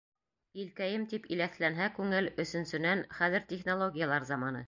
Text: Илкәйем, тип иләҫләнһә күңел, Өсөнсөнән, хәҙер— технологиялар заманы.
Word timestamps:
Илкәйем, 0.61 1.03
тип 1.11 1.27
иләҫләнһә 1.35 1.89
күңел, 1.99 2.31
Өсөнсөнән, 2.45 3.05
хәҙер— 3.21 3.47
технологиялар 3.55 4.29
заманы. 4.35 4.59